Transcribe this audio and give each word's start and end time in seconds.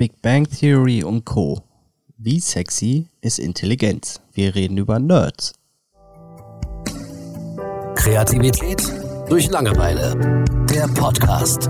Big 0.00 0.22
Bang 0.22 0.48
Theory 0.48 1.04
und 1.04 1.26
Co. 1.26 1.62
Wie 2.16 2.40
sexy 2.40 3.08
ist 3.20 3.38
Intelligenz? 3.38 4.18
Wir 4.32 4.54
reden 4.54 4.78
über 4.78 4.98
Nerds. 4.98 5.52
Kreativität 7.96 8.82
durch 9.28 9.50
Langeweile. 9.50 10.16
Der 10.70 10.88
Podcast. 10.88 11.68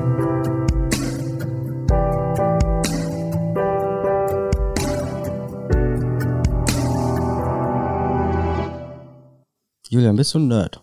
Julian, 9.88 10.14
bist 10.14 10.34
du 10.34 10.38
ein 10.38 10.46
Nerd? 10.46 10.80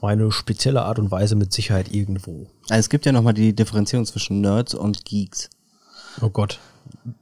meine 0.00 0.30
spezielle 0.30 0.82
Art 0.82 1.00
und 1.00 1.10
Weise 1.10 1.34
mit 1.34 1.52
Sicherheit 1.52 1.92
irgendwo. 1.92 2.46
Also 2.68 2.78
es 2.78 2.88
gibt 2.88 3.04
ja 3.04 3.10
nochmal 3.10 3.34
die 3.34 3.52
Differenzierung 3.52 4.06
zwischen 4.06 4.40
Nerds 4.40 4.74
und 4.74 5.04
Geeks. 5.04 5.50
Oh 6.20 6.30
Gott. 6.30 6.58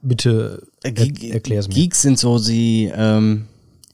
Bitte 0.01 0.67
er 0.83 0.97
erklär's 0.97 1.67
mir. 1.67 1.73
Geeks 1.73 2.01
sind 2.01 2.17
so 2.17 2.39
die, 2.39 2.91
ähm, 2.93 3.47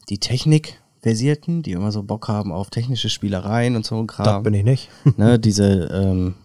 die 0.10 0.20
Technik-Versierten, 0.20 1.64
die 1.64 1.72
immer 1.72 1.92
so 1.92 2.04
Bock 2.04 2.28
haben 2.28 2.52
auf 2.52 2.70
technische 2.70 3.10
Spielereien 3.10 3.76
und 3.76 3.86
so 3.86 3.98
ein 3.98 4.08
Kram. 4.08 4.26
Das 4.26 4.44
bin 4.44 4.54
ich 4.54 4.64
nicht. 4.64 4.90
ne, 5.18 5.40
diese 5.40 5.66
ähm, 5.92 6.36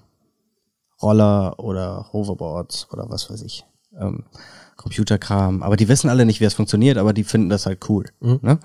Roller 1.03 1.59
oder 1.59 2.09
Hoverboards 2.13 2.89
oder 2.93 3.09
was 3.09 3.31
weiß 3.31 3.43
ich. 3.43 3.65
Ähm, 3.99 4.25
Computerkram. 4.77 5.63
Aber 5.63 5.77
die 5.77 5.89
wissen 5.89 6.09
alle 6.09 6.25
nicht, 6.25 6.41
wie 6.41 6.45
es 6.45 6.55
funktioniert, 6.55 6.99
aber 6.99 7.13
die 7.13 7.25
finden 7.25 7.51
das 7.51 7.67
halt 7.67 7.89
cool. 7.89 8.07
Mhm. 8.21 8.39
Ne? 8.43 8.59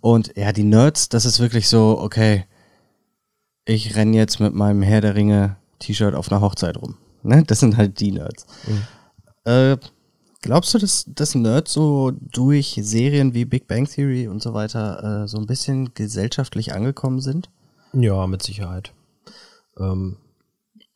Und 0.00 0.36
ja, 0.36 0.52
die 0.52 0.64
Nerds, 0.64 1.08
das 1.08 1.24
ist 1.24 1.40
wirklich 1.40 1.68
so, 1.68 1.98
okay, 1.98 2.44
ich 3.64 3.96
renn 3.96 4.12
jetzt 4.12 4.40
mit 4.40 4.54
meinem 4.54 4.82
Herr 4.82 5.00
der 5.00 5.14
Ringe 5.14 5.56
T-Shirt 5.78 6.14
auf 6.14 6.30
einer 6.30 6.40
Hochzeit 6.40 6.76
rum. 6.76 6.96
Ne? 7.22 7.42
Das 7.46 7.60
sind 7.60 7.76
halt 7.76 8.00
die 8.00 8.12
Nerds. 8.12 8.46
Mhm. 8.66 8.82
Äh, 9.44 9.76
glaubst 10.42 10.74
du, 10.74 10.78
dass, 10.78 11.04
dass 11.08 11.34
Nerds 11.34 11.72
so 11.72 12.10
durch 12.10 12.78
Serien 12.82 13.34
wie 13.34 13.44
Big 13.44 13.66
Bang 13.66 13.86
Theory 13.86 14.28
und 14.28 14.42
so 14.42 14.54
weiter 14.54 15.24
äh, 15.24 15.28
so 15.28 15.38
ein 15.38 15.46
bisschen 15.46 15.94
gesellschaftlich 15.94 16.74
angekommen 16.74 17.20
sind? 17.20 17.50
Ja, 17.92 18.26
mit 18.26 18.42
Sicherheit. 18.42 18.92
Ähm. 19.78 20.16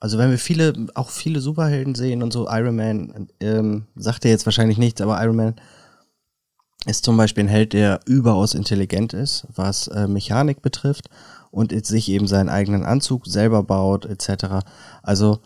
Also 0.00 0.16
wenn 0.16 0.30
wir 0.30 0.38
viele, 0.38 0.86
auch 0.94 1.10
viele 1.10 1.40
Superhelden 1.40 1.96
sehen 1.96 2.22
und 2.22 2.32
so, 2.32 2.48
Iron 2.48 2.77
Man, 2.77 3.28
ähm, 3.40 3.86
sagt 3.96 4.24
er 4.24 4.30
jetzt 4.30 4.46
wahrscheinlich 4.46 4.78
nichts, 4.78 5.00
aber 5.00 5.20
Iron 5.20 5.34
Man 5.34 5.55
ist 6.86 7.05
zum 7.05 7.16
Beispiel 7.16 7.44
ein 7.44 7.48
Held, 7.48 7.72
der 7.72 8.00
überaus 8.06 8.55
intelligent 8.55 9.12
ist, 9.12 9.46
was 9.55 9.88
äh, 9.88 10.06
Mechanik 10.06 10.62
betrifft 10.62 11.10
und 11.50 11.84
sich 11.84 12.08
eben 12.10 12.28
seinen 12.28 12.48
eigenen 12.48 12.84
Anzug 12.84 13.27
selber 13.27 13.64
baut, 13.64 14.05
etc. 14.05 14.64
Also 15.02 15.40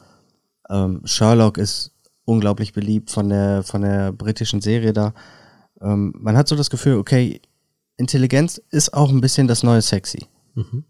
ähm, 0.69 1.01
Sherlock 1.05 1.57
ist 1.57 1.93
unglaublich 2.25 2.73
beliebt 2.73 3.11
von 3.11 3.29
der, 3.29 3.63
von 3.63 3.83
der 3.83 4.13
britischen 4.13 4.61
Serie 4.61 4.93
da. 4.93 5.15
Ähm, 5.81 6.13
man 6.17 6.37
hat 6.37 6.49
so 6.49 6.57
das 6.57 6.71
Gefühl, 6.71 6.97
okay, 6.97 7.41
Intelligenz 7.97 8.61
ist 8.71 8.95
auch 8.95 9.11
ein 9.11 9.21
bisschen 9.21 9.49
das 9.49 9.63
neue 9.63 9.83
Sexy. 9.83 10.27
Mhm. 10.55 10.85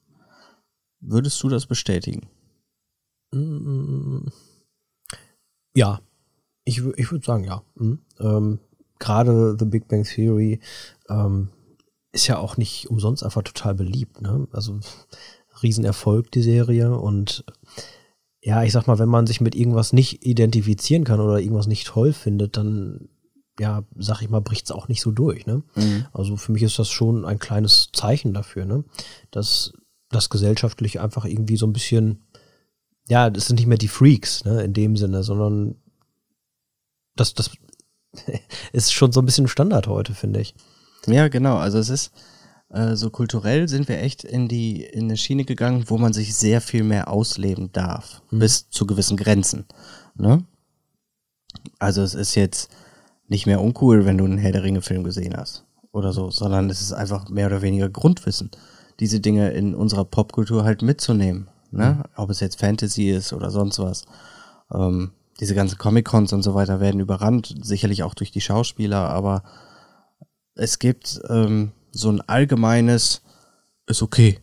Würdest 1.00 1.42
du 1.42 1.48
das 1.48 1.66
bestätigen? 1.66 2.28
Ja, 5.74 6.00
ich, 6.64 6.78
ich 6.96 7.10
würde 7.10 7.24
sagen 7.24 7.44
ja. 7.44 7.62
Mhm. 7.74 7.98
Ähm, 8.20 8.58
Gerade 8.98 9.56
The 9.58 9.64
Big 9.64 9.88
Bang 9.88 10.04
Theory 10.04 10.60
ähm, 11.08 11.48
ist 12.12 12.28
ja 12.28 12.38
auch 12.38 12.56
nicht 12.56 12.88
umsonst 12.88 13.24
einfach 13.24 13.42
total 13.42 13.74
beliebt. 13.74 14.20
Ne? 14.20 14.46
Also 14.52 14.78
Riesenerfolg, 15.62 16.30
die 16.30 16.42
Serie. 16.42 16.96
Und 16.96 17.44
ja, 18.42 18.64
ich 18.64 18.72
sag 18.72 18.88
mal, 18.88 18.98
wenn 18.98 19.08
man 19.08 19.26
sich 19.26 19.40
mit 19.40 19.54
irgendwas 19.54 19.92
nicht 19.92 20.26
identifizieren 20.26 21.04
kann 21.04 21.20
oder 21.20 21.38
irgendwas 21.38 21.68
nicht 21.68 21.86
toll 21.86 22.12
findet, 22.12 22.56
dann, 22.56 23.08
ja, 23.58 23.84
sag 23.96 24.20
ich 24.20 24.28
mal, 24.28 24.40
bricht 24.40 24.66
es 24.66 24.72
auch 24.72 24.88
nicht 24.88 25.00
so 25.00 25.12
durch. 25.12 25.46
Ne? 25.46 25.62
Mhm. 25.76 26.06
Also 26.12 26.36
für 26.36 26.50
mich 26.50 26.64
ist 26.64 26.78
das 26.78 26.90
schon 26.90 27.24
ein 27.24 27.38
kleines 27.38 27.90
Zeichen 27.92 28.34
dafür, 28.34 28.64
ne? 28.64 28.84
dass 29.30 29.72
das 30.10 30.28
gesellschaftlich 30.28 30.98
einfach 30.98 31.24
irgendwie 31.24 31.56
so 31.56 31.66
ein 31.66 31.72
bisschen, 31.72 32.26
ja, 33.08 33.30
das 33.30 33.46
sind 33.46 33.56
nicht 33.56 33.68
mehr 33.68 33.78
die 33.78 33.88
Freaks, 33.88 34.44
ne, 34.44 34.62
in 34.62 34.74
dem 34.74 34.96
Sinne, 34.96 35.22
sondern 35.22 35.76
das, 37.16 37.34
das 37.34 37.52
ist 38.72 38.92
schon 38.92 39.12
so 39.12 39.20
ein 39.20 39.26
bisschen 39.26 39.48
Standard 39.48 39.86
heute, 39.86 40.14
finde 40.14 40.40
ich. 40.40 40.54
Ja, 41.06 41.28
genau. 41.28 41.56
Also 41.56 41.78
es 41.78 41.88
ist 41.88 42.12
äh, 42.72 42.96
so 42.96 43.10
kulturell 43.10 43.68
sind 43.68 43.88
wir 43.88 44.00
echt 44.00 44.24
in 44.24 44.48
die 44.48 44.82
in 44.82 45.04
eine 45.04 45.16
Schiene 45.16 45.44
gegangen, 45.44 45.84
wo 45.88 45.98
man 45.98 46.12
sich 46.12 46.34
sehr 46.34 46.60
viel 46.60 46.82
mehr 46.82 47.08
ausleben 47.08 47.70
darf, 47.72 48.22
mhm. 48.30 48.38
bis 48.40 48.70
zu 48.70 48.86
gewissen 48.86 49.16
Grenzen. 49.16 49.66
Ne? 50.14 50.44
Also 51.78 52.02
es 52.02 52.14
ist 52.14 52.34
jetzt 52.34 52.70
nicht 53.28 53.46
mehr 53.46 53.60
uncool, 53.60 54.04
wenn 54.04 54.18
du 54.18 54.24
einen 54.24 54.38
Herr 54.38 54.52
der 54.52 54.62
Ringe 54.62 54.82
Film 54.82 55.04
gesehen 55.04 55.36
hast 55.36 55.64
oder 55.92 56.12
so, 56.12 56.30
sondern 56.30 56.70
es 56.70 56.80
ist 56.80 56.92
einfach 56.92 57.28
mehr 57.28 57.46
oder 57.46 57.62
weniger 57.62 57.90
Grundwissen, 57.90 58.50
diese 59.00 59.20
Dinge 59.20 59.50
in 59.50 59.74
unserer 59.74 60.04
Popkultur 60.04 60.64
halt 60.64 60.82
mitzunehmen. 60.82 61.48
Ne? 61.70 61.98
Mhm. 61.98 62.02
Ob 62.16 62.30
es 62.30 62.40
jetzt 62.40 62.58
Fantasy 62.58 63.10
ist 63.10 63.32
oder 63.32 63.50
sonst 63.50 63.78
was. 63.78 64.04
Ähm, 64.72 65.12
diese 65.40 65.54
ganzen 65.54 65.78
Comic-Cons 65.78 66.32
und 66.32 66.42
so 66.42 66.54
weiter 66.54 66.80
werden 66.80 67.00
überrannt, 67.00 67.54
sicherlich 67.62 68.02
auch 68.02 68.14
durch 68.14 68.30
die 68.30 68.40
Schauspieler, 68.40 69.10
aber 69.10 69.42
es 70.54 70.78
gibt 70.78 71.20
ähm, 71.28 71.72
so 71.92 72.10
ein 72.10 72.20
allgemeines, 72.22 73.22
ist 73.86 74.02
okay. 74.02 74.40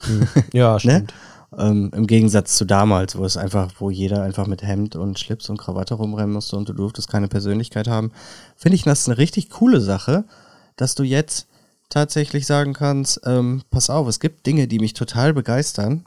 Hm. 0.00 0.28
Ja, 0.52 0.74
ne? 0.74 0.80
stimmt. 0.80 1.08
ne? 1.08 1.14
ähm, 1.58 1.90
Im 1.94 2.06
Gegensatz 2.06 2.56
zu 2.56 2.64
damals, 2.64 3.16
wo 3.16 3.24
es 3.24 3.36
einfach, 3.36 3.72
wo 3.78 3.90
jeder 3.90 4.22
einfach 4.22 4.46
mit 4.46 4.62
Hemd 4.62 4.96
und 4.96 5.18
Schlips 5.18 5.50
und 5.50 5.58
Krawatte 5.58 5.94
rumrennen 5.94 6.32
musste 6.32 6.56
und 6.56 6.68
du 6.68 6.72
durftest 6.72 7.10
keine 7.10 7.28
Persönlichkeit 7.28 7.88
haben, 7.88 8.12
finde 8.56 8.76
ich 8.76 8.82
das 8.82 9.08
eine 9.08 9.18
richtig 9.18 9.50
coole 9.50 9.80
Sache, 9.80 10.24
dass 10.76 10.94
du 10.94 11.02
jetzt 11.02 11.46
tatsächlich 11.90 12.46
sagen 12.46 12.72
kannst, 12.72 13.20
ähm, 13.26 13.62
pass 13.70 13.90
auf, 13.90 14.08
es 14.08 14.18
gibt 14.18 14.46
Dinge, 14.46 14.66
die 14.66 14.78
mich 14.78 14.94
total 14.94 15.34
begeistern 15.34 16.06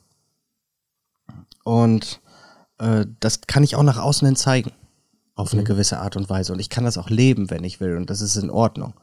und 1.64 2.22
äh, 2.80 3.06
das 3.20 3.42
kann 3.42 3.64
ich 3.64 3.76
auch 3.76 3.84
nach 3.84 4.00
außen 4.00 4.26
hin 4.26 4.36
zeigen 4.36 4.72
auf 5.36 5.52
eine 5.52 5.62
mhm. 5.62 5.66
gewisse 5.66 6.00
Art 6.00 6.16
und 6.16 6.30
Weise 6.30 6.54
und 6.54 6.60
ich 6.60 6.70
kann 6.70 6.86
das 6.86 6.98
auch 6.98 7.10
leben, 7.10 7.52
wenn 7.52 7.64
ich 7.64 7.80
will 7.80 7.98
und 7.98 8.10
das 8.10 8.22
ist 8.22 8.36
in 8.36 8.50
Ordnung. 8.50 8.96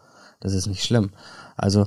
Das 0.42 0.52
ist 0.52 0.66
nicht 0.66 0.84
schlimm. 0.84 1.10
Also 1.56 1.86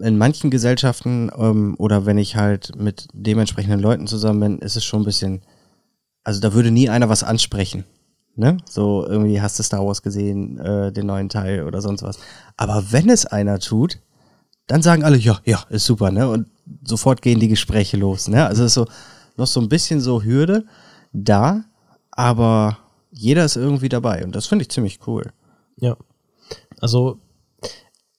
in 0.00 0.16
manchen 0.18 0.50
Gesellschaften 0.50 1.30
ähm, 1.36 1.74
oder 1.78 2.06
wenn 2.06 2.18
ich 2.18 2.36
halt 2.36 2.76
mit 2.76 3.08
dementsprechenden 3.12 3.80
Leuten 3.80 4.06
zusammen 4.06 4.40
bin, 4.40 4.58
ist 4.58 4.76
es 4.76 4.84
schon 4.84 5.02
ein 5.02 5.06
bisschen, 5.06 5.42
also 6.24 6.40
da 6.40 6.52
würde 6.52 6.70
nie 6.70 6.88
einer 6.88 7.08
was 7.08 7.24
ansprechen. 7.24 7.84
Ne? 8.36 8.58
So 8.68 9.04
irgendwie 9.06 9.40
hast 9.40 9.58
du 9.58 9.64
Star 9.64 9.84
Wars 9.84 10.02
gesehen, 10.02 10.58
äh, 10.58 10.92
den 10.92 11.06
neuen 11.06 11.28
Teil 11.28 11.64
oder 11.64 11.80
sonst 11.80 12.02
was. 12.02 12.18
Aber 12.56 12.92
wenn 12.92 13.10
es 13.10 13.26
einer 13.26 13.58
tut, 13.58 13.98
dann 14.68 14.82
sagen 14.82 15.02
alle, 15.02 15.16
ja, 15.16 15.40
ja, 15.44 15.64
ist 15.70 15.86
super, 15.86 16.12
ne? 16.12 16.28
Und 16.28 16.46
sofort 16.84 17.22
gehen 17.22 17.40
die 17.40 17.48
Gespräche 17.48 17.96
los, 17.96 18.28
ne? 18.28 18.46
Also 18.46 18.64
ist 18.64 18.74
so 18.74 18.86
noch 19.36 19.46
so 19.46 19.60
ein 19.60 19.68
bisschen 19.68 20.00
so 20.00 20.22
Hürde 20.22 20.66
da, 21.12 21.64
aber 22.12 22.78
jeder 23.10 23.44
ist 23.44 23.56
irgendwie 23.56 23.88
dabei 23.88 24.22
und 24.24 24.36
das 24.36 24.46
finde 24.46 24.62
ich 24.62 24.70
ziemlich 24.70 25.00
cool. 25.06 25.32
Ja. 25.76 25.96
Also 26.80 27.18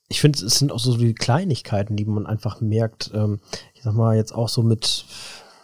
ich 0.09 0.21
finde, 0.21 0.43
es 0.43 0.55
sind 0.55 0.71
auch 0.71 0.79
so 0.79 0.97
die 0.97 1.13
Kleinigkeiten, 1.13 1.95
die 1.95 2.05
man 2.05 2.25
einfach 2.25 2.61
merkt. 2.61 3.11
Ähm, 3.13 3.39
ich 3.75 3.83
sag 3.83 3.93
mal, 3.93 4.15
jetzt 4.15 4.33
auch 4.33 4.49
so 4.49 4.63
mit 4.63 5.05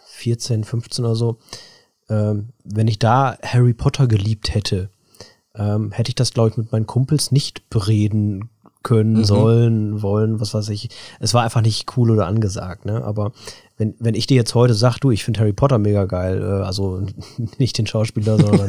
14, 0.06 0.64
15 0.64 1.04
oder 1.04 1.16
so, 1.16 1.38
ähm, 2.08 2.50
wenn 2.64 2.88
ich 2.88 2.98
da 2.98 3.36
Harry 3.42 3.74
Potter 3.74 4.06
geliebt 4.06 4.54
hätte, 4.54 4.90
ähm, 5.56 5.90
hätte 5.92 6.10
ich 6.10 6.14
das, 6.14 6.32
glaube 6.32 6.50
ich, 6.50 6.56
mit 6.56 6.72
meinen 6.72 6.86
Kumpels 6.86 7.32
nicht 7.32 7.68
bereden 7.70 8.50
können, 8.82 9.14
mhm. 9.14 9.24
sollen, 9.24 10.02
wollen, 10.02 10.38
was 10.38 10.54
weiß 10.54 10.68
ich. 10.68 10.90
Es 11.18 11.34
war 11.34 11.42
einfach 11.42 11.60
nicht 11.60 11.96
cool 11.96 12.12
oder 12.12 12.28
angesagt, 12.28 12.84
ne? 12.84 13.02
Aber 13.02 13.32
wenn, 13.76 13.96
wenn 13.98 14.14
ich 14.14 14.28
dir 14.28 14.36
jetzt 14.36 14.54
heute 14.54 14.74
sag, 14.74 15.00
du, 15.00 15.10
ich 15.10 15.24
finde 15.24 15.40
Harry 15.40 15.52
Potter 15.52 15.78
mega 15.78 16.04
geil, 16.04 16.40
äh, 16.40 16.64
also 16.64 17.04
nicht 17.58 17.78
den 17.78 17.88
Schauspieler, 17.88 18.38
sondern 18.38 18.68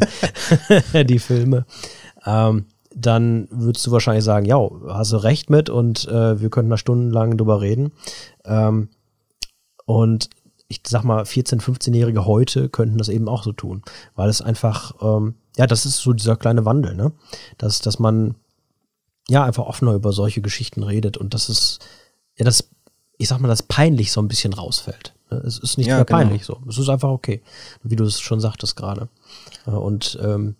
die 1.07 1.19
Filme, 1.19 1.67
ähm, 2.25 2.65
dann 2.99 3.47
würdest 3.51 3.85
du 3.85 3.91
wahrscheinlich 3.91 4.23
sagen, 4.23 4.45
ja, 4.45 4.57
hast 4.87 5.11
du 5.11 5.17
recht 5.17 5.51
mit 5.51 5.69
und 5.69 6.07
äh, 6.07 6.41
wir 6.41 6.49
könnten 6.49 6.71
da 6.71 6.77
stundenlang 6.77 7.37
drüber 7.37 7.61
reden. 7.61 7.91
Ähm, 8.43 8.89
und 9.85 10.31
ich 10.67 10.81
sag 10.85 11.03
mal, 11.03 11.23
14-, 11.23 11.61
15-Jährige 11.61 12.25
heute 12.25 12.69
könnten 12.69 12.97
das 12.97 13.09
eben 13.09 13.29
auch 13.29 13.43
so 13.43 13.51
tun, 13.51 13.83
weil 14.15 14.29
es 14.29 14.41
einfach, 14.41 14.95
ähm, 15.01 15.35
ja, 15.57 15.67
das 15.67 15.85
ist 15.85 15.97
so 15.97 16.11
dieser 16.11 16.35
kleine 16.35 16.65
Wandel, 16.65 16.95
ne? 16.95 17.11
Dass, 17.59 17.79
dass 17.79 17.99
man 17.99 18.35
ja 19.29 19.43
einfach 19.43 19.65
offener 19.65 19.93
über 19.93 20.11
solche 20.11 20.41
Geschichten 20.41 20.81
redet 20.81 21.17
und 21.17 21.35
das 21.35 21.49
ist, 21.49 21.79
ja, 22.35 22.45
das, 22.45 22.67
ich 23.19 23.27
sag 23.27 23.39
mal, 23.39 23.47
das 23.47 23.63
peinlich 23.63 24.11
so 24.11 24.21
ein 24.21 24.27
bisschen 24.27 24.53
rausfällt. 24.53 25.13
Ne? 25.29 25.37
Es 25.37 25.59
ist 25.59 25.77
nicht 25.77 25.87
ja, 25.87 25.97
mehr 25.97 26.05
genau. 26.05 26.19
peinlich 26.19 26.45
so. 26.45 26.61
Es 26.67 26.79
ist 26.79 26.89
einfach 26.89 27.09
okay, 27.09 27.43
wie 27.83 27.95
du 27.95 28.05
es 28.05 28.19
schon 28.19 28.39
sagtest 28.39 28.75
gerade. 28.75 29.07
Äh, 29.67 29.71
und 29.71 30.17
ähm, 30.21 30.55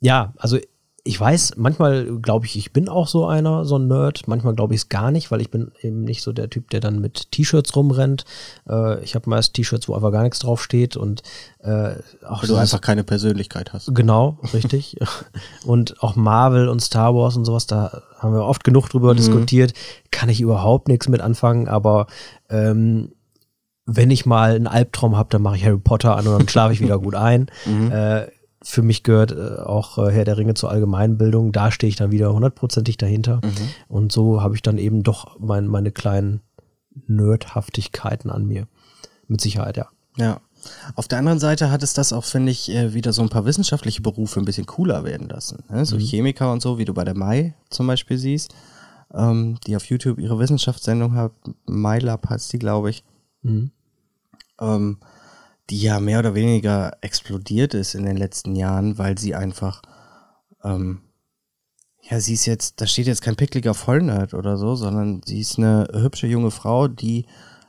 ja, 0.00 0.34
also 0.36 0.58
ich 1.04 1.18
weiß, 1.18 1.54
manchmal 1.56 2.18
glaube 2.20 2.46
ich, 2.46 2.56
ich 2.56 2.72
bin 2.72 2.88
auch 2.88 3.08
so 3.08 3.26
einer, 3.26 3.64
so 3.64 3.76
ein 3.76 3.88
Nerd. 3.88 4.28
Manchmal 4.28 4.54
glaube 4.54 4.74
ich 4.74 4.82
es 4.82 4.88
gar 4.88 5.10
nicht, 5.10 5.32
weil 5.32 5.40
ich 5.40 5.50
bin 5.50 5.72
eben 5.80 6.02
nicht 6.04 6.22
so 6.22 6.32
der 6.32 6.48
Typ, 6.48 6.70
der 6.70 6.78
dann 6.78 7.00
mit 7.00 7.32
T-Shirts 7.32 7.74
rumrennt. 7.74 8.24
Äh, 8.68 9.02
ich 9.02 9.16
habe 9.16 9.28
meist 9.28 9.54
T-Shirts, 9.54 9.88
wo 9.88 9.94
einfach 9.94 10.12
gar 10.12 10.22
nichts 10.22 10.38
draufsteht 10.38 10.96
und 10.96 11.22
äh, 11.58 11.94
auch 12.24 12.42
Weil 12.42 12.48
du 12.48 12.54
einfach 12.54 12.80
keine 12.80 13.02
Persönlichkeit 13.02 13.72
hast. 13.72 13.92
Genau, 13.92 14.38
richtig. 14.54 14.96
und 15.66 16.00
auch 16.04 16.14
Marvel 16.14 16.68
und 16.68 16.80
Star 16.80 17.14
Wars 17.16 17.36
und 17.36 17.46
sowas, 17.46 17.66
da 17.66 18.02
haben 18.18 18.32
wir 18.32 18.44
oft 18.44 18.62
genug 18.62 18.88
drüber 18.88 19.12
mhm. 19.12 19.16
diskutiert. 19.16 19.74
Kann 20.12 20.28
ich 20.28 20.40
überhaupt 20.40 20.86
nichts 20.86 21.08
mit 21.08 21.20
anfangen, 21.20 21.66
aber 21.66 22.06
ähm, 22.48 23.10
wenn 23.86 24.12
ich 24.12 24.24
mal 24.24 24.54
einen 24.54 24.68
Albtraum 24.68 25.16
habe, 25.16 25.30
dann 25.30 25.42
mache 25.42 25.56
ich 25.56 25.64
Harry 25.64 25.78
Potter 25.78 26.16
an 26.16 26.28
und 26.28 26.38
dann 26.38 26.48
schlafe 26.48 26.74
ich 26.74 26.80
wieder 26.80 27.00
gut 27.00 27.16
ein. 27.16 27.46
Mhm. 27.66 27.92
Äh, 27.92 28.26
für 28.64 28.82
mich 28.82 29.02
gehört 29.02 29.32
äh, 29.32 29.60
auch 29.60 29.98
äh, 29.98 30.10
Herr 30.10 30.24
der 30.24 30.36
Ringe 30.36 30.54
zur 30.54 30.70
Allgemeinbildung. 30.70 31.52
Da 31.52 31.70
stehe 31.70 31.88
ich 31.88 31.96
dann 31.96 32.10
wieder 32.10 32.32
hundertprozentig 32.32 32.96
dahinter. 32.96 33.40
Mhm. 33.44 33.68
Und 33.88 34.12
so 34.12 34.42
habe 34.42 34.54
ich 34.54 34.62
dann 34.62 34.78
eben 34.78 35.02
doch 35.02 35.38
mein, 35.40 35.66
meine 35.66 35.90
kleinen 35.90 36.40
Nerdhaftigkeiten 37.06 38.30
an 38.30 38.46
mir. 38.46 38.66
Mit 39.26 39.40
Sicherheit, 39.40 39.76
ja. 39.76 39.88
Ja. 40.16 40.40
Auf 40.94 41.08
der 41.08 41.18
anderen 41.18 41.40
Seite 41.40 41.70
hat 41.70 41.82
es 41.82 41.92
das 41.92 42.12
auch, 42.12 42.24
finde 42.24 42.52
ich, 42.52 42.70
äh, 42.70 42.94
wieder 42.94 43.12
so 43.12 43.22
ein 43.22 43.28
paar 43.28 43.44
wissenschaftliche 43.44 44.02
Berufe 44.02 44.38
ein 44.38 44.44
bisschen 44.44 44.66
cooler 44.66 45.04
werden 45.04 45.28
lassen. 45.28 45.64
Ne? 45.68 45.84
So 45.84 45.96
mhm. 45.96 46.00
Chemiker 46.00 46.52
und 46.52 46.62
so, 46.62 46.78
wie 46.78 46.84
du 46.84 46.94
bei 46.94 47.04
der 47.04 47.16
Mai 47.16 47.54
zum 47.70 47.88
Beispiel 47.88 48.18
siehst, 48.18 48.54
ähm, 49.12 49.58
die 49.66 49.74
auf 49.74 49.86
YouTube 49.86 50.18
ihre 50.18 50.38
Wissenschaftssendung 50.38 51.14
hat. 51.14 51.32
MyLab 51.66 52.28
heißt 52.28 52.52
die, 52.52 52.58
glaube 52.58 52.90
ich. 52.90 53.02
Mhm. 53.42 53.72
Ähm, 54.60 54.98
die 55.72 55.80
ja 55.80 56.00
mehr 56.00 56.18
oder 56.18 56.34
weniger 56.34 56.98
explodiert 57.00 57.72
ist 57.72 57.94
in 57.94 58.04
den 58.04 58.18
letzten 58.18 58.54
Jahren, 58.54 58.98
weil 58.98 59.16
sie 59.16 59.34
einfach, 59.34 59.80
ähm, 60.62 61.00
ja, 62.02 62.20
sie 62.20 62.34
ist 62.34 62.44
jetzt, 62.44 62.82
da 62.82 62.86
steht 62.86 63.06
jetzt 63.06 63.22
kein 63.22 63.36
pickliger 63.36 63.72
Vollnerd 63.72 64.34
oder 64.34 64.58
so, 64.58 64.74
sondern 64.76 65.22
sie 65.24 65.40
ist 65.40 65.56
eine 65.56 65.88
hübsche 65.94 66.26
junge 66.26 66.50
Frau, 66.50 66.88
die 66.88 67.24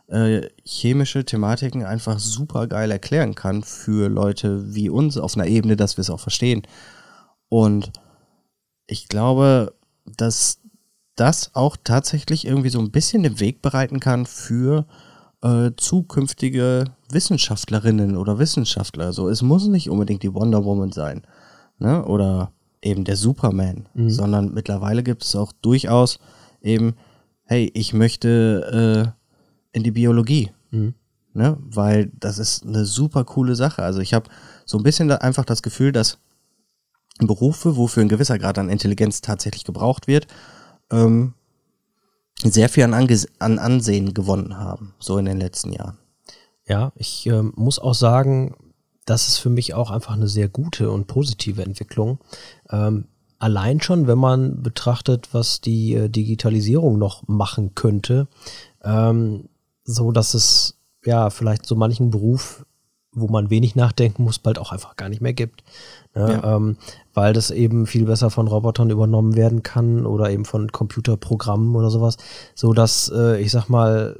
äh, 0.08 0.50
chemische 0.66 1.24
Thematiken 1.24 1.86
einfach 1.86 2.20
super 2.20 2.68
geil 2.68 2.92
erklären 2.92 3.36
kann 3.36 3.64
für 3.64 4.10
Leute 4.10 4.76
wie 4.76 4.90
uns 4.90 5.18
auf 5.18 5.38
einer 5.38 5.48
Ebene, 5.48 5.78
dass 5.78 5.96
wir 5.96 6.02
es 6.02 6.10
auch 6.10 6.20
verstehen. 6.20 6.64
Und 7.48 7.94
ich 8.86 9.08
glaube, 9.08 9.76
dass 10.06 10.60
das 11.16 11.56
auch 11.56 11.78
tatsächlich 11.82 12.46
irgendwie 12.46 12.70
so 12.70 12.80
ein 12.80 12.92
bisschen 12.92 13.24
den 13.24 13.40
Weg 13.40 13.62
bereiten 13.62 14.02
kann 14.02 14.26
für 14.26 14.88
äh, 15.44 15.72
zukünftige 15.76 16.86
Wissenschaftlerinnen 17.12 18.18
oder 18.18 18.40
Wissenschaftler. 18.40 19.14
So, 19.14 19.30
es 19.30 19.42
muss 19.42 19.68
nicht 19.68 19.90
unbedingt 19.90 20.24
die 20.24 20.34
Wonder 20.34 20.64
Woman 20.64 20.92
sein, 20.92 21.22
ne? 21.80 22.04
Oder 22.06 22.52
eben 22.82 23.04
der 23.04 23.18
Superman, 23.18 23.88
mhm. 23.94 24.10
sondern 24.10 24.54
mittlerweile 24.54 25.04
gibt 25.04 25.24
es 25.24 25.36
auch 25.36 25.52
durchaus 25.62 26.20
eben, 26.62 26.96
hey, 27.44 27.70
ich 27.74 27.94
möchte 27.94 29.14
äh, 29.14 29.78
in 29.78 29.84
die 29.84 29.92
Biologie, 29.92 30.52
mhm. 30.72 30.94
ne? 31.34 31.58
Weil 31.60 32.10
das 32.18 32.40
ist 32.40 32.66
eine 32.66 32.86
super 32.86 33.26
coole 33.26 33.56
Sache. 33.56 33.84
Also 33.84 34.00
ich 34.00 34.14
habe 34.14 34.30
so 34.66 34.78
ein 34.78 34.84
bisschen 34.84 35.10
da 35.10 35.18
einfach 35.18 35.46
das 35.46 35.62
Gefühl, 35.62 35.92
dass 35.92 36.20
Berufe, 37.20 37.76
wofür 37.76 38.02
ein 38.02 38.10
gewisser 38.10 38.40
Grad 38.40 38.58
an 38.58 38.70
Intelligenz 38.70 39.22
tatsächlich 39.22 39.66
gebraucht 39.66 40.08
wird, 40.08 40.28
ähm, 40.90 41.34
sehr 42.42 42.70
viel 42.70 42.84
an, 42.84 42.94
Ange 42.94 43.26
an 43.40 43.60
Ansehen 43.60 44.14
gewonnen 44.14 44.58
haben, 44.58 44.94
so 45.00 45.18
in 45.18 45.26
den 45.26 45.38
letzten 45.38 45.72
Jahren. 45.72 45.98
Ja, 46.66 46.92
ich 46.96 47.28
äh, 47.28 47.42
muss 47.42 47.80
auch 47.80 47.94
sagen, 47.94 48.56
das 49.06 49.28
ist 49.28 49.38
für 49.38 49.50
mich 49.50 49.74
auch 49.74 49.92
einfach 49.92 50.14
eine 50.14 50.28
sehr 50.28 50.48
gute 50.48 50.92
und 50.92 51.08
positive 51.08 51.64
Entwicklung. 51.64 52.20
Ähm, 52.70 53.06
allein 53.40 53.82
schon, 53.82 54.08
wenn 54.08 54.18
man 54.18 54.64
betrachtet, 54.64 55.34
was 55.34 55.60
die 55.60 55.94
äh, 55.94 56.10
Digitalisierung 56.10 56.98
noch 56.98 57.28
machen 57.28 57.76
könnte, 57.76 58.28
ähm, 58.84 59.50
so 59.84 60.12
dass 60.12 60.34
es 60.34 60.80
ja 61.04 61.30
vielleicht 61.30 61.66
so 61.66 61.76
manchen 61.76 62.10
Beruf, 62.10 62.66
wo 63.14 63.28
man 63.28 63.50
wenig 63.50 63.76
nachdenken 63.76 64.24
muss, 64.24 64.40
bald 64.40 64.60
auch 64.60 64.72
einfach 64.72 64.96
gar 64.96 65.10
nicht 65.10 65.22
mehr 65.22 65.34
gibt. 65.34 65.64
Ne? 66.16 66.40
Ja. 66.42 66.56
Ähm, 66.56 66.78
weil 67.14 67.34
das 67.34 67.52
eben 67.52 67.86
viel 67.86 68.06
besser 68.06 68.30
von 68.30 68.48
Robotern 68.48 68.90
übernommen 68.90 69.36
werden 69.36 69.64
kann 69.64 70.06
oder 70.06 70.30
eben 70.30 70.46
von 70.46 70.72
Computerprogrammen 70.72 71.76
oder 71.76 71.90
sowas, 71.90 72.18
so 72.56 72.74
dass 72.74 73.12
äh, 73.14 73.40
ich 73.42 73.52
sag 73.52 73.70
mal 73.70 74.18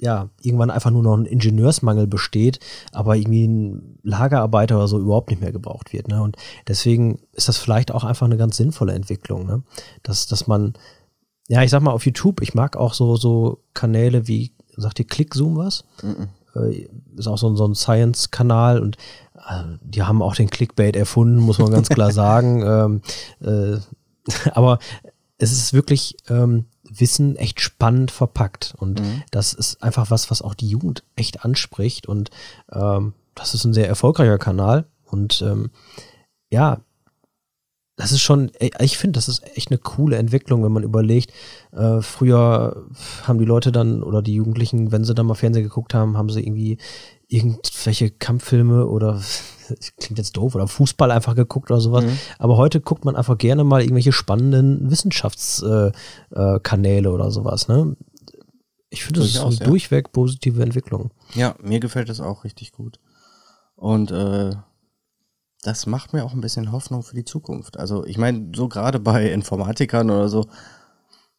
ja, 0.00 0.30
irgendwann 0.40 0.70
einfach 0.70 0.90
nur 0.90 1.02
noch 1.02 1.14
ein 1.14 1.26
Ingenieursmangel 1.26 2.06
besteht, 2.06 2.58
aber 2.92 3.16
irgendwie 3.16 3.46
ein 3.46 3.98
Lagerarbeiter 4.02 4.76
oder 4.76 4.88
so 4.88 4.98
überhaupt 4.98 5.28
nicht 5.28 5.42
mehr 5.42 5.52
gebraucht 5.52 5.92
wird. 5.92 6.08
Ne? 6.08 6.22
Und 6.22 6.36
deswegen 6.66 7.20
ist 7.32 7.48
das 7.48 7.58
vielleicht 7.58 7.92
auch 7.92 8.02
einfach 8.02 8.24
eine 8.24 8.38
ganz 8.38 8.56
sinnvolle 8.56 8.94
Entwicklung, 8.94 9.46
ne? 9.46 9.62
dass, 10.02 10.26
dass 10.26 10.46
man, 10.46 10.72
ja, 11.48 11.62
ich 11.62 11.70
sag 11.70 11.82
mal 11.82 11.92
auf 11.92 12.06
YouTube, 12.06 12.40
ich 12.40 12.54
mag 12.54 12.76
auch 12.76 12.94
so, 12.94 13.16
so 13.16 13.62
Kanäle 13.74 14.26
wie, 14.26 14.54
sagt 14.76 14.98
ihr 15.00 15.06
Clickzoom 15.06 15.56
was? 15.56 15.84
Mm 16.02 16.08
-mm. 16.08 16.28
Ist 17.16 17.26
auch 17.26 17.38
so, 17.38 17.54
so 17.54 17.66
ein 17.66 17.74
Science-Kanal 17.74 18.80
und 18.80 18.96
also, 19.34 19.78
die 19.80 20.02
haben 20.02 20.22
auch 20.22 20.34
den 20.34 20.50
Clickbait 20.50 20.96
erfunden, 20.96 21.38
muss 21.38 21.58
man 21.58 21.70
ganz 21.70 21.88
klar 21.88 22.12
sagen. 22.12 22.62
Ähm, 22.62 23.02
äh, 23.40 23.78
aber 24.52 24.78
es 25.38 25.52
ist 25.52 25.72
wirklich 25.72 26.16
ähm, 26.28 26.66
Wissen 26.84 27.36
echt 27.36 27.60
spannend 27.60 28.10
verpackt. 28.10 28.74
Und 28.78 29.00
mhm. 29.00 29.22
das 29.30 29.52
ist 29.52 29.82
einfach 29.82 30.10
was, 30.10 30.30
was 30.30 30.42
auch 30.42 30.54
die 30.54 30.68
Jugend 30.68 31.04
echt 31.16 31.44
anspricht. 31.44 32.06
Und 32.06 32.30
ähm, 32.72 33.14
das 33.34 33.54
ist 33.54 33.64
ein 33.64 33.74
sehr 33.74 33.88
erfolgreicher 33.88 34.38
Kanal. 34.38 34.86
Und 35.04 35.42
ähm, 35.42 35.70
ja, 36.50 36.80
das 38.00 38.12
ist 38.12 38.22
schon, 38.22 38.50
ich 38.80 38.96
finde, 38.96 39.18
das 39.18 39.28
ist 39.28 39.42
echt 39.56 39.70
eine 39.70 39.78
coole 39.78 40.16
Entwicklung, 40.16 40.64
wenn 40.64 40.72
man 40.72 40.82
überlegt, 40.82 41.32
äh, 41.72 42.00
früher 42.00 42.86
haben 43.24 43.38
die 43.38 43.44
Leute 43.44 43.72
dann 43.72 44.02
oder 44.02 44.22
die 44.22 44.34
Jugendlichen, 44.34 44.90
wenn 44.90 45.04
sie 45.04 45.14
dann 45.14 45.26
mal 45.26 45.34
Fernsehen 45.34 45.64
geguckt 45.64 45.92
haben, 45.92 46.16
haben 46.16 46.30
sie 46.30 46.40
irgendwie 46.40 46.78
irgendwelche 47.28 48.10
Kampffilme 48.10 48.86
oder 48.86 49.20
klingt 49.98 50.18
jetzt 50.18 50.36
doof 50.36 50.54
oder 50.54 50.66
Fußball 50.66 51.10
einfach 51.10 51.34
geguckt 51.34 51.70
oder 51.70 51.80
sowas. 51.80 52.04
Mhm. 52.04 52.18
Aber 52.38 52.56
heute 52.56 52.80
guckt 52.80 53.04
man 53.04 53.16
einfach 53.16 53.36
gerne 53.36 53.64
mal 53.64 53.82
irgendwelche 53.82 54.12
spannenden 54.12 54.90
Wissenschaftskanäle 54.90 57.08
äh, 57.08 57.10
äh, 57.10 57.14
oder 57.14 57.30
sowas. 57.30 57.68
Ne? 57.68 57.96
Ich 58.88 59.04
finde, 59.04 59.20
das 59.20 59.28
ist 59.28 59.40
eine 59.40 59.54
ja. 59.54 59.66
durchweg 59.66 60.12
positive 60.12 60.62
Entwicklung. 60.62 61.10
Ja, 61.34 61.54
mir 61.62 61.80
gefällt 61.80 62.08
das 62.08 62.20
auch 62.20 62.44
richtig 62.44 62.72
gut. 62.72 62.98
Und 63.76 64.10
äh, 64.10 64.52
das 65.62 65.86
macht 65.86 66.12
mir 66.12 66.24
auch 66.24 66.32
ein 66.32 66.40
bisschen 66.40 66.72
Hoffnung 66.72 67.02
für 67.02 67.14
die 67.14 67.24
Zukunft. 67.24 67.78
Also 67.78 68.04
ich 68.06 68.18
meine, 68.18 68.52
so 68.54 68.68
gerade 68.68 68.98
bei 68.98 69.30
Informatikern 69.30 70.10
oder 70.10 70.28
so, 70.28 70.46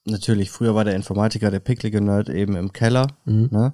natürlich, 0.05 0.51
früher 0.51 0.75
war 0.75 0.83
der 0.83 0.95
Informatiker 0.95 1.51
der 1.51 1.59
picklige 1.59 2.01
Nerd 2.01 2.29
eben 2.29 2.55
im 2.55 2.73
Keller, 2.73 3.07
mhm. 3.25 3.49
ne? 3.51 3.73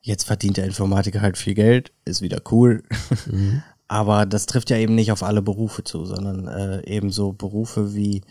Jetzt 0.00 0.24
verdient 0.24 0.56
der 0.56 0.66
Informatiker 0.66 1.20
halt 1.20 1.36
viel 1.36 1.54
Geld, 1.54 1.92
ist 2.04 2.22
wieder 2.22 2.40
cool. 2.50 2.84
Mhm. 3.30 3.62
Aber 3.88 4.26
das 4.26 4.46
trifft 4.46 4.70
ja 4.70 4.76
eben 4.76 4.94
nicht 4.94 5.12
auf 5.12 5.22
alle 5.22 5.42
Berufe 5.42 5.84
zu, 5.84 6.06
sondern 6.06 6.48
äh, 6.48 6.86
eben 6.88 7.10
so 7.10 7.32
Berufe 7.32 7.94
wie 7.94 8.22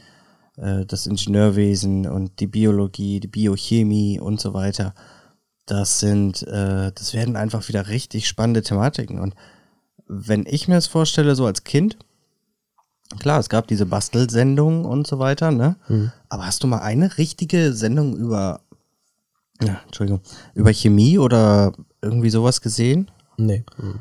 äh, 0.58 0.86
das 0.86 1.06
Ingenieurwesen 1.06 2.08
und 2.08 2.40
die 2.40 2.48
Biologie, 2.48 3.20
die 3.20 3.28
Biochemie 3.28 4.20
und 4.20 4.40
so 4.40 4.54
weiter. 4.54 4.94
Das 5.66 6.00
sind, 6.00 6.44
äh, 6.44 6.92
das 6.94 7.14
werden 7.14 7.36
einfach 7.36 7.68
wieder 7.68 7.88
richtig 7.88 8.28
spannende 8.28 8.62
Thematiken. 8.62 9.20
Und 9.20 9.36
wenn 10.08 10.46
ich 10.48 10.68
mir 10.68 10.76
das 10.76 10.88
vorstelle, 10.88 11.36
so 11.36 11.46
als 11.46 11.64
Kind, 11.64 11.98
klar, 13.20 13.40
es 13.40 13.50
gab 13.50 13.68
diese 13.68 13.86
Bastelsendungen 13.86 14.86
und 14.86 15.08
so 15.08 15.20
weiter, 15.20 15.52
ne? 15.52 15.76
Mhm. 15.88 16.12
Aber 16.30 16.46
hast 16.46 16.64
du 16.64 16.68
mal 16.68 16.80
eine 16.80 17.18
richtige 17.18 17.74
Sendung 17.74 18.16
über 18.16 18.62
ja, 19.62 19.80
Entschuldigung, 19.86 20.22
über 20.54 20.74
Chemie 20.74 21.18
oder 21.18 21.74
irgendwie 22.02 22.30
sowas 22.30 22.62
gesehen? 22.62 23.10
Nee. 23.38 23.64
Hm. 23.78 24.00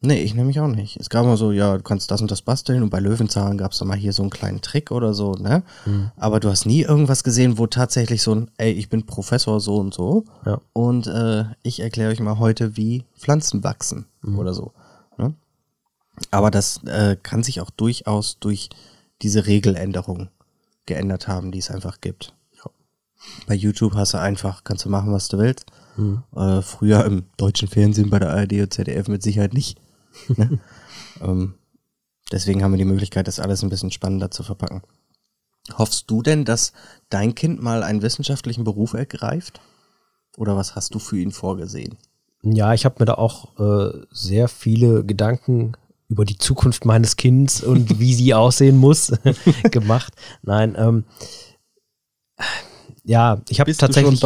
Nee, 0.00 0.22
ich 0.22 0.34
nämlich 0.34 0.60
auch 0.60 0.68
nicht. 0.68 0.98
Es 0.98 1.08
gab 1.08 1.24
mal 1.24 1.38
so, 1.38 1.50
ja, 1.50 1.78
du 1.78 1.82
kannst 1.82 2.10
das 2.10 2.20
und 2.20 2.30
das 2.30 2.42
basteln 2.42 2.82
und 2.82 2.90
bei 2.90 3.00
Löwenzahn 3.00 3.56
gab 3.56 3.72
es 3.72 3.78
dann 3.78 3.88
mal 3.88 3.96
hier 3.96 4.12
so 4.12 4.22
einen 4.22 4.30
kleinen 4.30 4.60
Trick 4.60 4.90
oder 4.90 5.14
so, 5.14 5.32
ne? 5.32 5.62
Mhm. 5.86 6.10
Aber 6.16 6.40
du 6.40 6.50
hast 6.50 6.66
nie 6.66 6.82
irgendwas 6.82 7.24
gesehen, 7.24 7.56
wo 7.56 7.66
tatsächlich 7.66 8.22
so 8.22 8.34
ein, 8.34 8.50
ey, 8.58 8.72
ich 8.72 8.90
bin 8.90 9.06
Professor 9.06 9.60
so 9.60 9.76
und 9.76 9.94
so 9.94 10.24
ja. 10.44 10.60
und 10.74 11.06
äh, 11.06 11.44
ich 11.62 11.80
erkläre 11.80 12.10
euch 12.10 12.20
mal 12.20 12.38
heute, 12.38 12.76
wie 12.76 13.04
Pflanzen 13.16 13.64
wachsen 13.64 14.04
mhm. 14.20 14.38
oder 14.38 14.52
so. 14.52 14.72
Aber 16.34 16.50
das 16.50 16.82
äh, 16.84 17.16
kann 17.22 17.44
sich 17.44 17.60
auch 17.60 17.70
durchaus 17.70 18.40
durch 18.40 18.68
diese 19.22 19.46
Regeländerung 19.46 20.30
geändert 20.84 21.28
haben, 21.28 21.52
die 21.52 21.60
es 21.60 21.70
einfach 21.70 22.00
gibt. 22.00 22.34
Bei 23.46 23.54
YouTube 23.54 23.94
hast 23.94 24.14
du 24.14 24.18
einfach, 24.18 24.64
kannst 24.64 24.84
du 24.84 24.88
machen, 24.88 25.12
was 25.12 25.28
du 25.28 25.38
willst. 25.38 25.66
Mhm. 25.96 26.24
Äh, 26.34 26.60
früher 26.60 27.04
im 27.04 27.26
deutschen 27.36 27.68
Fernsehen 27.68 28.10
bei 28.10 28.18
der 28.18 28.30
ARD 28.30 28.52
und 28.54 28.74
ZDF 28.74 29.06
mit 29.06 29.22
Sicherheit 29.22 29.54
nicht. 29.54 29.80
ne? 30.28 30.58
ähm, 31.22 31.54
deswegen 32.32 32.64
haben 32.64 32.72
wir 32.72 32.78
die 32.78 32.84
Möglichkeit, 32.84 33.28
das 33.28 33.38
alles 33.38 33.62
ein 33.62 33.70
bisschen 33.70 33.92
spannender 33.92 34.32
zu 34.32 34.42
verpacken. 34.42 34.82
Hoffst 35.78 36.10
du 36.10 36.20
denn, 36.20 36.44
dass 36.44 36.72
dein 37.10 37.36
Kind 37.36 37.62
mal 37.62 37.84
einen 37.84 38.02
wissenschaftlichen 38.02 38.64
Beruf 38.64 38.94
ergreift? 38.94 39.60
Oder 40.36 40.56
was 40.56 40.74
hast 40.74 40.96
du 40.96 40.98
für 40.98 41.16
ihn 41.18 41.30
vorgesehen? 41.30 41.96
Ja, 42.42 42.74
ich 42.74 42.84
habe 42.84 42.96
mir 42.98 43.06
da 43.06 43.14
auch 43.14 43.56
äh, 43.60 44.04
sehr 44.10 44.48
viele 44.48 45.04
Gedanken 45.04 45.76
über 46.08 46.24
die 46.24 46.38
Zukunft 46.38 46.84
meines 46.84 47.16
Kindes 47.16 47.62
und 47.62 47.98
wie 47.98 48.14
sie 48.14 48.34
aussehen 48.34 48.76
muss 48.76 49.12
gemacht. 49.70 50.12
Nein, 50.42 50.74
ähm, 50.78 51.04
ja, 53.04 53.42
ich 53.48 53.60
habe 53.60 53.74
tatsächlich, 53.74 54.22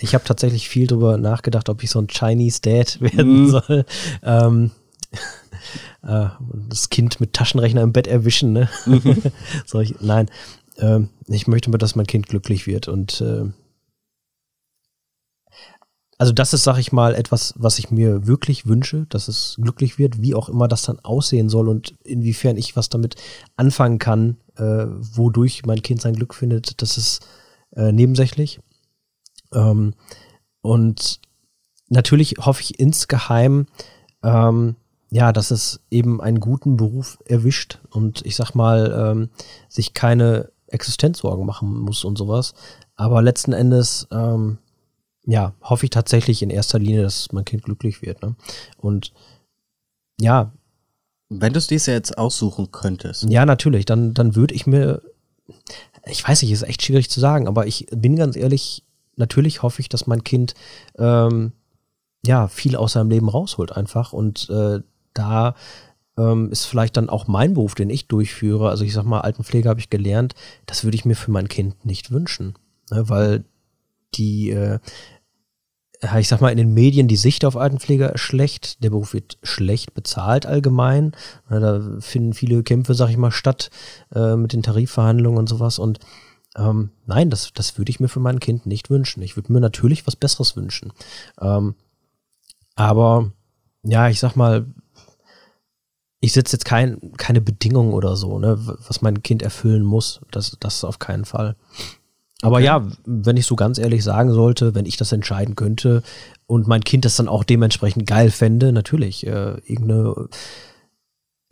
ich 0.00 0.14
habe 0.14 0.24
tatsächlich 0.24 0.68
viel 0.68 0.86
drüber 0.86 1.16
nachgedacht, 1.16 1.68
ob 1.70 1.82
ich 1.82 1.90
so 1.90 2.00
ein 2.00 2.08
Chinese 2.08 2.60
Dad 2.60 3.00
werden 3.00 3.44
mm. 3.44 3.48
soll. 3.48 3.84
Ähm, 4.22 4.70
äh, 6.02 6.26
das 6.68 6.90
Kind 6.90 7.20
mit 7.20 7.32
Taschenrechner 7.32 7.82
im 7.82 7.92
Bett 7.92 8.06
erwischen. 8.06 8.52
Ne? 8.52 8.68
Mhm. 8.84 9.22
ich, 9.80 9.94
nein, 10.00 10.30
äh, 10.76 11.00
ich 11.28 11.46
möchte, 11.46 11.70
dass 11.70 11.96
mein 11.96 12.06
Kind 12.06 12.28
glücklich 12.28 12.66
wird 12.66 12.88
und 12.88 13.20
äh, 13.22 13.46
also 16.20 16.34
das 16.34 16.52
ist, 16.52 16.64
sag 16.64 16.76
ich 16.76 16.92
mal, 16.92 17.14
etwas, 17.14 17.54
was 17.56 17.78
ich 17.78 17.90
mir 17.90 18.26
wirklich 18.26 18.66
wünsche, 18.66 19.06
dass 19.08 19.26
es 19.26 19.56
glücklich 19.58 19.98
wird, 19.98 20.20
wie 20.20 20.34
auch 20.34 20.50
immer 20.50 20.68
das 20.68 20.82
dann 20.82 21.00
aussehen 21.00 21.48
soll 21.48 21.66
und 21.66 21.94
inwiefern 22.04 22.58
ich 22.58 22.76
was 22.76 22.90
damit 22.90 23.14
anfangen 23.56 23.98
kann, 23.98 24.36
äh, 24.56 24.84
wodurch 25.16 25.64
mein 25.64 25.80
Kind 25.80 26.02
sein 26.02 26.14
Glück 26.14 26.34
findet, 26.34 26.82
das 26.82 26.98
ist 26.98 27.26
äh, 27.74 27.90
nebensächlich. 27.90 28.60
Ähm, 29.54 29.94
und 30.60 31.20
natürlich 31.88 32.34
hoffe 32.38 32.60
ich 32.60 32.78
insgeheim, 32.78 33.66
ähm, 34.22 34.76
ja, 35.08 35.32
dass 35.32 35.50
es 35.50 35.80
eben 35.90 36.20
einen 36.20 36.40
guten 36.40 36.76
Beruf 36.76 37.16
erwischt 37.24 37.78
und 37.88 38.26
ich 38.26 38.36
sag 38.36 38.54
mal, 38.54 38.92
ähm, 38.94 39.30
sich 39.70 39.94
keine 39.94 40.52
Existenzsorgen 40.66 41.46
machen 41.46 41.80
muss 41.80 42.04
und 42.04 42.18
sowas. 42.18 42.52
Aber 42.94 43.22
letzten 43.22 43.54
Endes, 43.54 44.06
ähm, 44.10 44.58
ja, 45.30 45.54
hoffe 45.62 45.86
ich 45.86 45.90
tatsächlich 45.90 46.42
in 46.42 46.50
erster 46.50 46.80
Linie, 46.80 47.02
dass 47.02 47.30
mein 47.30 47.44
Kind 47.44 47.62
glücklich 47.62 48.02
wird. 48.02 48.20
Ne? 48.20 48.34
Und 48.78 49.12
ja. 50.20 50.52
Wenn 51.28 51.52
du 51.52 51.58
es 51.58 51.68
dir 51.68 51.78
jetzt 51.78 52.18
aussuchen 52.18 52.72
könntest. 52.72 53.22
Ja, 53.30 53.46
natürlich, 53.46 53.84
dann, 53.84 54.12
dann 54.12 54.34
würde 54.34 54.52
ich 54.52 54.66
mir, 54.66 55.02
ich 56.04 56.26
weiß 56.26 56.42
nicht, 56.42 56.50
ist 56.50 56.64
echt 56.64 56.82
schwierig 56.82 57.08
zu 57.08 57.20
sagen, 57.20 57.46
aber 57.46 57.68
ich 57.68 57.86
bin 57.92 58.16
ganz 58.16 58.34
ehrlich, 58.34 58.82
natürlich 59.14 59.62
hoffe 59.62 59.80
ich, 59.80 59.88
dass 59.88 60.08
mein 60.08 60.24
Kind 60.24 60.54
ähm, 60.98 61.52
ja 62.26 62.48
viel 62.48 62.74
aus 62.74 62.94
seinem 62.94 63.10
Leben 63.10 63.28
rausholt 63.28 63.70
einfach 63.70 64.12
und 64.12 64.50
äh, 64.50 64.80
da 65.14 65.54
ähm, 66.18 66.50
ist 66.50 66.64
vielleicht 66.64 66.96
dann 66.96 67.08
auch 67.08 67.28
mein 67.28 67.54
Beruf, 67.54 67.76
den 67.76 67.90
ich 67.90 68.08
durchführe. 68.08 68.68
Also 68.68 68.82
ich 68.82 68.92
sag 68.92 69.04
mal, 69.04 69.20
Altenpflege 69.20 69.68
habe 69.68 69.78
ich 69.78 69.90
gelernt, 69.90 70.34
das 70.66 70.82
würde 70.82 70.96
ich 70.96 71.04
mir 71.04 71.14
für 71.14 71.30
mein 71.30 71.48
Kind 71.48 71.84
nicht 71.84 72.10
wünschen, 72.10 72.54
ne, 72.90 73.08
weil 73.08 73.44
die 74.14 74.50
äh, 74.50 74.80
ich 76.18 76.28
sag 76.28 76.40
mal, 76.40 76.50
in 76.50 76.56
den 76.56 76.72
Medien 76.72 77.08
die 77.08 77.16
Sicht 77.16 77.44
auf 77.44 77.56
Altenpfleger 77.56 78.14
ist 78.14 78.22
schlecht. 78.22 78.82
Der 78.82 78.90
Beruf 78.90 79.12
wird 79.12 79.38
schlecht 79.42 79.92
bezahlt 79.92 80.46
allgemein. 80.46 81.12
Da 81.48 81.98
finden 82.00 82.32
viele 82.32 82.62
Kämpfe, 82.62 82.94
sag 82.94 83.10
ich 83.10 83.18
mal, 83.18 83.30
statt 83.30 83.70
äh, 84.14 84.36
mit 84.36 84.52
den 84.52 84.62
Tarifverhandlungen 84.62 85.38
und 85.38 85.48
sowas. 85.48 85.78
Und 85.78 85.98
ähm, 86.56 86.90
nein, 87.06 87.28
das, 87.28 87.52
das 87.52 87.76
würde 87.76 87.90
ich 87.90 88.00
mir 88.00 88.08
für 88.08 88.20
mein 88.20 88.40
Kind 88.40 88.64
nicht 88.64 88.88
wünschen. 88.88 89.22
Ich 89.22 89.36
würde 89.36 89.52
mir 89.52 89.60
natürlich 89.60 90.06
was 90.06 90.16
Besseres 90.16 90.56
wünschen. 90.56 90.92
Ähm, 91.40 91.74
aber 92.76 93.30
ja, 93.82 94.08
ich 94.08 94.20
sag 94.20 94.36
mal, 94.36 94.66
ich 96.20 96.32
setze 96.32 96.56
jetzt 96.56 96.64
kein, 96.64 97.12
keine 97.16 97.40
Bedingungen 97.40 97.92
oder 97.92 98.16
so, 98.16 98.38
ne, 98.38 98.58
was 98.86 99.02
mein 99.02 99.22
Kind 99.22 99.42
erfüllen 99.42 99.84
muss. 99.84 100.20
Das, 100.30 100.56
das 100.60 100.84
auf 100.84 100.98
keinen 100.98 101.24
Fall. 101.24 101.56
Aber 102.42 102.56
okay. 102.56 102.64
ja, 102.64 102.86
wenn 103.04 103.36
ich 103.36 103.46
so 103.46 103.56
ganz 103.56 103.78
ehrlich 103.78 104.02
sagen 104.02 104.32
sollte, 104.32 104.74
wenn 104.74 104.86
ich 104.86 104.96
das 104.96 105.12
entscheiden 105.12 105.56
könnte 105.56 106.02
und 106.46 106.66
mein 106.66 106.82
Kind 106.82 107.04
das 107.04 107.16
dann 107.16 107.28
auch 107.28 107.44
dementsprechend 107.44 108.06
geil 108.06 108.30
fände, 108.30 108.72
natürlich, 108.72 109.26
äh, 109.26 109.58
irgendeine 109.66 110.28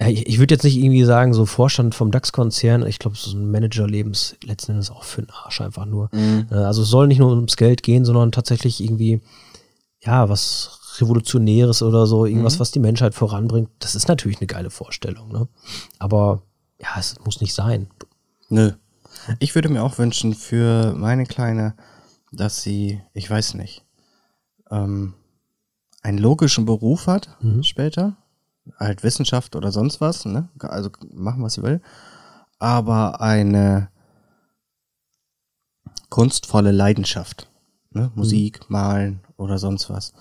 ich, 0.07 0.29
ich 0.29 0.39
würde 0.39 0.55
jetzt 0.55 0.63
nicht 0.63 0.77
irgendwie 0.77 1.05
sagen, 1.05 1.35
so 1.35 1.45
Vorstand 1.45 1.95
vom 1.95 2.13
DAX-Konzern, 2.13 2.87
ich 2.87 3.01
glaube, 3.01 3.17
so 3.17 3.37
ein 3.37 3.51
Manager-Lebens 3.51 4.37
letzten 4.45 4.73
Endes 4.73 4.91
auch 4.91 5.03
für 5.03 5.23
den 5.23 5.31
Arsch 5.31 5.61
einfach 5.61 5.87
nur. 5.87 6.09
Mhm. 6.13 6.47
Äh, 6.51 6.55
also 6.55 6.83
es 6.83 6.89
soll 6.89 7.09
nicht 7.09 7.19
nur 7.19 7.31
ums 7.31 7.57
Geld 7.57 7.83
gehen, 7.83 8.05
sondern 8.05 8.31
tatsächlich 8.31 8.81
irgendwie, 8.81 9.21
ja, 10.01 10.29
was 10.29 10.79
Revolutionäres 11.01 11.83
oder 11.83 12.07
so, 12.07 12.27
irgendwas, 12.27 12.57
mhm. 12.57 12.61
was 12.61 12.71
die 12.71 12.79
Menschheit 12.79 13.15
voranbringt. 13.15 13.71
Das 13.81 13.97
ist 13.97 14.07
natürlich 14.07 14.39
eine 14.39 14.47
geile 14.47 14.71
Vorstellung, 14.71 15.33
ne? 15.33 15.49
Aber 15.99 16.43
ja, 16.81 16.91
es 16.99 17.17
muss 17.25 17.41
nicht 17.41 17.55
sein. 17.55 17.89
Nö. 18.49 18.73
Ich 19.39 19.55
würde 19.55 19.69
mir 19.69 19.83
auch 19.83 19.99
wünschen 19.99 20.35
für 20.35 20.95
meine 20.95 21.27
Kleine, 21.27 21.75
dass 22.33 22.63
sie, 22.63 23.01
ich 23.15 23.31
weiß 23.31 23.55
nicht, 23.55 23.85
ähm, 24.71 25.15
einen 26.03 26.19
logischen 26.19 26.65
Beruf 26.65 27.07
hat 27.07 27.37
mhm. 27.41 27.63
später. 27.63 28.17
Halt 28.79 29.03
Wissenschaft 29.03 29.57
oder 29.57 29.73
sonst 29.73 30.01
was, 30.01 30.27
ne? 30.27 30.49
Also 30.59 30.91
machen, 31.13 31.43
was 31.43 31.55
sie 31.55 31.63
will. 31.63 31.81
Aber 32.59 33.21
eine 33.21 33.89
kunstvolle 36.11 36.73
Leidenschaft. 36.73 37.49
Ne? 37.91 38.13
Musik, 38.15 38.61
mhm. 38.61 38.67
Malen 38.73 39.21
oder 39.37 39.59
sonst 39.59 39.89
was. 39.89 40.13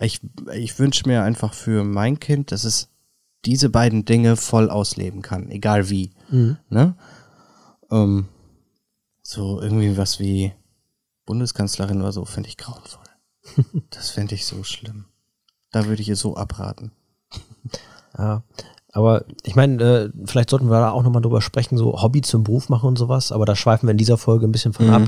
Ich, 0.00 0.20
ich 0.52 0.78
wünsche 0.78 1.06
mir 1.06 1.22
einfach 1.22 1.54
für 1.54 1.84
mein 1.84 2.18
Kind, 2.18 2.50
dass 2.50 2.64
es 2.64 2.88
diese 3.44 3.70
beiden 3.70 4.04
Dinge 4.04 4.36
voll 4.36 4.70
ausleben 4.70 5.22
kann, 5.22 5.50
egal 5.50 5.88
wie. 5.90 6.10
Mhm. 6.30 6.56
Ne? 6.68 6.94
Ähm, 7.90 8.28
so 9.24 9.60
irgendwie 9.60 9.96
was 9.96 10.20
wie 10.20 10.52
Bundeskanzlerin 11.26 12.00
oder 12.00 12.12
so, 12.12 12.24
finde 12.24 12.48
ich 12.50 12.56
grauenvoll. 12.56 13.04
das 13.90 14.10
fände 14.10 14.34
ich 14.34 14.46
so 14.46 14.62
schlimm. 14.62 15.06
Da 15.72 15.86
würde 15.86 16.02
ich 16.02 16.08
ihr 16.08 16.16
so 16.16 16.36
abraten. 16.36 16.92
ja, 18.18 18.42
aber 18.92 19.24
ich 19.42 19.56
meine, 19.56 19.82
äh, 19.82 20.12
vielleicht 20.24 20.50
sollten 20.50 20.70
wir 20.70 20.78
da 20.78 20.90
auch 20.90 21.02
nochmal 21.02 21.22
drüber 21.22 21.40
sprechen, 21.40 21.76
so 21.76 22.00
Hobby 22.00 22.20
zum 22.20 22.44
Beruf 22.44 22.68
machen 22.68 22.86
und 22.86 22.96
sowas, 22.96 23.32
aber 23.32 23.44
da 23.44 23.56
schweifen 23.56 23.88
wir 23.88 23.92
in 23.92 23.98
dieser 23.98 24.18
Folge 24.18 24.46
ein 24.46 24.52
bisschen 24.52 24.72
von 24.72 24.86
mhm. 24.86 24.92
ab. 24.92 25.02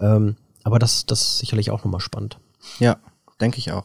Ähm, 0.00 0.36
aber 0.62 0.78
das, 0.78 1.04
das 1.04 1.20
ist 1.20 1.38
sicherlich 1.38 1.70
auch 1.70 1.84
nochmal 1.84 2.00
spannend. 2.00 2.38
Ja, 2.78 2.96
denke 3.40 3.58
ich 3.58 3.72
auch. 3.72 3.84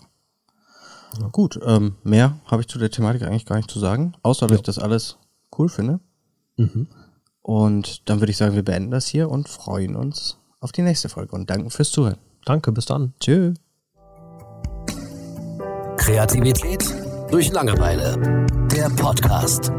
Ja. 1.20 1.28
Gut, 1.28 1.60
ähm, 1.66 1.96
mehr 2.04 2.38
habe 2.46 2.62
ich 2.62 2.70
zu 2.70 2.80
der 2.80 2.92
Thematik 2.92 3.24
eigentlich 3.24 3.46
gar 3.46 3.58
nicht 3.58 3.70
zu 3.70 3.80
sagen, 3.80 4.14
außer 4.24 4.48
dass 4.48 4.56
ja. 4.56 4.60
ich 4.60 4.64
das 4.64 4.80
alles 4.80 5.18
cool 5.58 5.68
finde. 5.68 6.00
Mhm. 6.56 6.88
Und 7.42 8.08
dann 8.10 8.20
würde 8.20 8.32
ich 8.32 8.38
sagen, 8.38 8.56
wir 8.56 8.64
beenden 8.64 8.92
das 8.92 9.08
hier 9.08 9.30
und 9.30 9.50
freuen 9.50 9.96
uns 9.96 10.38
auf 10.60 10.72
die 10.72 10.84
nächste 10.84 11.10
Folge 11.10 11.36
und 11.36 11.50
danken 11.50 11.70
fürs 11.70 11.92
Zuhören. 11.92 12.18
Danke, 12.46 12.72
bis 12.72 12.86
dann. 12.86 13.14
Tschö. 13.20 13.54
Kreativität 15.98 16.84
durch 17.30 17.52
Langeweile. 17.52 18.46
Der 18.72 18.90
Podcast. 18.90 19.72